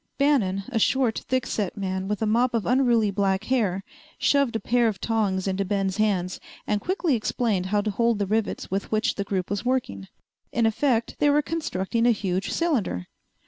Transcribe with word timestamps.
Bannon, 0.17 0.63
a 0.69 0.79
short, 0.79 1.21
thickset 1.29 1.77
man 1.77 2.07
with 2.07 2.23
a 2.23 2.25
mop 2.25 2.55
of 2.55 2.65
unruly 2.65 3.11
black 3.11 3.43
hair 3.43 3.83
shoved 4.17 4.55
a 4.55 4.59
pair 4.59 4.87
of 4.87 4.99
tongs 4.99 5.47
into 5.47 5.63
Ben's 5.63 5.97
hands 5.97 6.39
and 6.65 6.81
quickly 6.81 7.13
explained 7.13 7.67
how 7.67 7.81
to 7.81 7.91
hold 7.91 8.17
the 8.17 8.25
rivets 8.25 8.71
with 8.71 8.91
which 8.91 9.13
the 9.13 9.23
group 9.23 9.47
was 9.51 9.63
working. 9.63 10.07
In 10.51 10.65
effect 10.65 11.17
they 11.19 11.29
were 11.29 11.43
constructing 11.43 12.07
a 12.07 12.11
huge 12.17 12.49
cylinder. 12.49 13.05